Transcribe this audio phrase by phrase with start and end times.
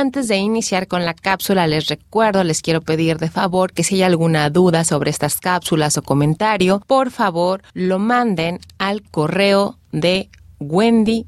[0.00, 3.96] Antes de iniciar con la cápsula, les recuerdo, les quiero pedir de favor que si
[3.96, 10.30] hay alguna duda sobre estas cápsulas o comentario, por favor lo manden al correo de
[10.58, 11.26] wendy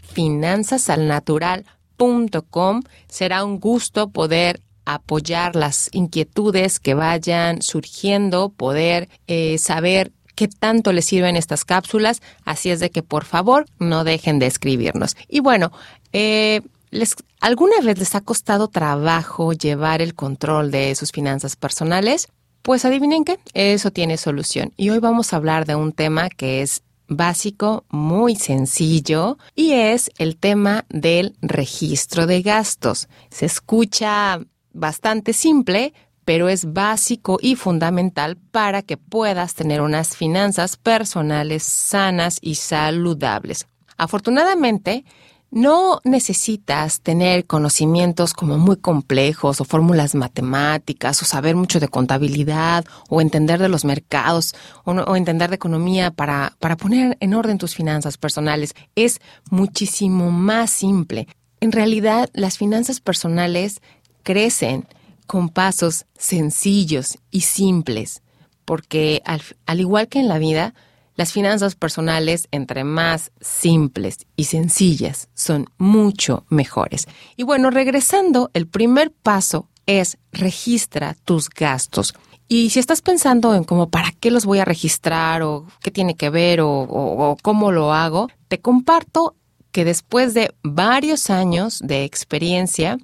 [0.00, 2.82] finanzasalnatural.com.
[3.08, 10.92] Será un gusto poder apoyar las inquietudes que vayan surgiendo, poder eh, saber qué tanto
[10.92, 12.22] les sirven estas cápsulas.
[12.44, 15.16] Así es de que por favor no dejen de escribirnos.
[15.28, 15.72] Y bueno,
[16.12, 22.28] eh, les, ¿alguna vez les ha costado trabajo llevar el control de sus finanzas personales?
[22.62, 24.72] Pues adivinen qué, eso tiene solución.
[24.76, 30.10] Y hoy vamos a hablar de un tema que es básico, muy sencillo, y es
[30.18, 33.08] el tema del registro de gastos.
[33.30, 34.40] Se escucha
[34.72, 42.38] bastante simple, pero es básico y fundamental para que puedas tener unas finanzas personales sanas
[42.42, 43.66] y saludables.
[43.96, 45.06] Afortunadamente,
[45.50, 52.84] no necesitas tener conocimientos como muy complejos o fórmulas matemáticas o saber mucho de contabilidad
[53.08, 57.74] o entender de los mercados o, entender de economía para, para poner en orden tus
[57.74, 58.74] finanzas personales.
[58.94, 61.28] Es muchísimo más simple.
[61.60, 63.80] En realidad, las finanzas personales
[64.22, 64.86] crecen
[65.26, 68.22] con pasos sencillos y simples,
[68.64, 70.74] porque al igual que en la vida,
[71.18, 77.08] las finanzas personales, entre más simples y sencillas, son mucho mejores.
[77.36, 82.14] Y bueno, regresando, el primer paso es registra tus gastos.
[82.46, 86.14] Y si estás pensando en cómo para qué los voy a registrar o qué tiene
[86.14, 89.34] que ver o, o cómo lo hago, te comparto
[89.72, 92.96] que después de varios años de experiencia,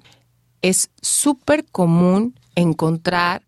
[0.61, 3.43] es súper común encontrar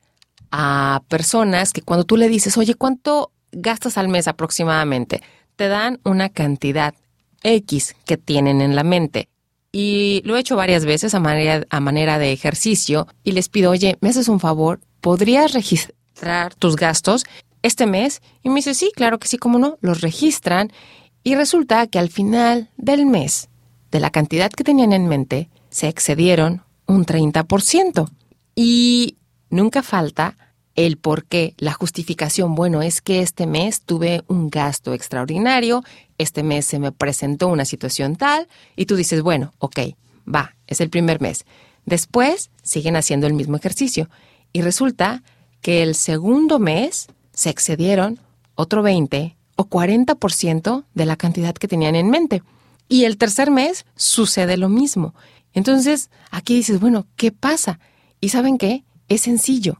[0.52, 5.22] a personas que cuando tú le dices, oye, ¿cuánto gastas al mes aproximadamente,
[5.56, 6.94] te dan una cantidad
[7.44, 9.30] X que tienen en la mente.
[9.72, 13.72] Y lo he hecho varias veces a manera, a manera de ejercicio y les pido,
[13.72, 14.80] oye, ¿me haces un favor?
[15.02, 17.26] ¿Podrías registrar tus gastos
[17.62, 18.22] este mes?
[18.44, 20.72] Y me dice, sí, claro que sí, cómo no, los registran
[21.24, 23.50] y resulta que al final del mes,
[23.92, 28.10] de la cantidad que tenían en mente, se excedieron un 30%.
[28.56, 29.18] Y
[29.50, 30.38] nunca falta
[30.78, 35.84] el por qué, la justificación, bueno, es que este mes tuve un gasto extraordinario,
[36.20, 39.80] este mes se me presentó una situación tal, y tú dices, bueno, ok,
[40.34, 41.46] va, es el primer mes.
[41.86, 44.08] Después siguen haciendo el mismo ejercicio
[44.54, 45.24] y resulta
[45.62, 48.20] que el segundo mes se excedieron
[48.54, 52.44] otro 20 o 40% de la cantidad que tenían en mente.
[52.88, 55.16] Y el tercer mes sucede lo mismo.
[55.54, 57.80] Entonces, aquí dices, bueno, ¿qué pasa?
[58.22, 58.84] ¿Y saben qué?
[59.08, 59.80] Es sencillo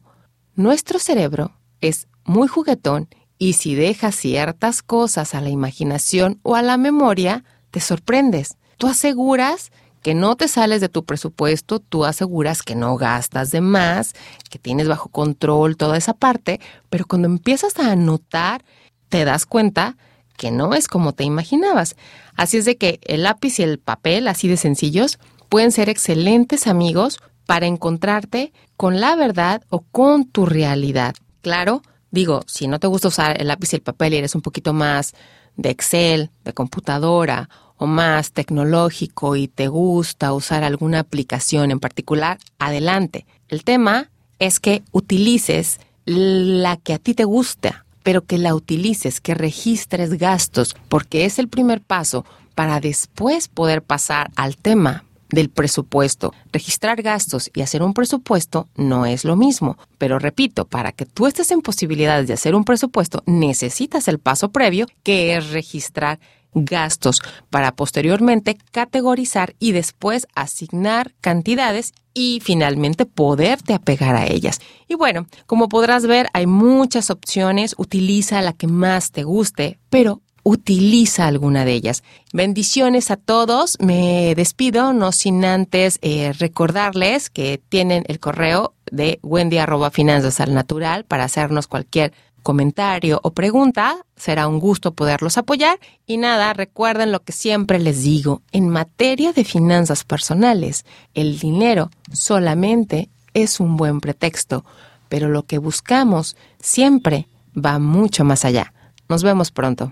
[0.58, 1.52] nuestro cerebro
[1.82, 3.08] es muy juguetón
[3.38, 8.58] y si dejas ciertas cosas a la imaginación o a la memoria, te sorprendes.
[8.78, 13.62] Tú aseguras que no te sales de tu presupuesto, tú aseguras que no gastas de
[13.62, 14.14] más,
[14.50, 18.66] que tienes bajo control toda esa parte, pero cuando empiezas a anotar,
[19.10, 19.96] te das cuenta
[20.38, 21.96] que no es como te imaginabas.
[22.36, 25.20] Así es de que el lápiz y el papel, así de sencillos,
[25.50, 31.16] pueden ser excelentes amigos para encontrarte con la verdad o con tu realidad.
[31.42, 31.82] Claro,
[32.12, 34.74] digo, si no te gusta usar el lápiz y el papel y eres un poquito
[34.74, 35.16] más
[35.56, 42.38] de Excel, de computadora o más tecnológico y te gusta usar alguna aplicación en particular,
[42.60, 43.26] adelante.
[43.48, 44.10] El tema
[44.40, 50.18] es que utilices la que a ti te gusta, pero que la utilices, que registres
[50.18, 52.26] gastos, porque es el primer paso
[52.56, 56.34] para después poder pasar al tema del presupuesto.
[56.52, 61.28] Registrar gastos y hacer un presupuesto no es lo mismo, pero repito, para que tú
[61.28, 66.20] estés en posibilidades de hacer un presupuesto, necesitas el paso previo, que es registrar
[66.54, 74.60] gastos para posteriormente categorizar y después asignar cantidades y finalmente poderte apegar a ellas.
[74.88, 80.22] Y bueno, como podrás ver, hay muchas opciones, utiliza la que más te guste, pero
[80.48, 82.04] utiliza alguna de ellas.
[82.32, 83.78] Bendiciones a todos.
[83.82, 90.40] Me despido, no sin antes eh, recordarles que tienen el correo de wendy arroba finanzas
[90.40, 92.14] al natural para hacernos cualquier
[92.44, 93.98] comentario o pregunta.
[94.16, 95.82] Será un gusto poderlos apoyar.
[96.06, 98.42] Y nada, recuerden lo que siempre les digo.
[98.54, 104.64] En materia de finanzas personales, el dinero solamente es un buen pretexto,
[105.10, 108.72] pero lo que buscamos siempre va mucho más allá.
[109.10, 109.92] Nos vemos pronto.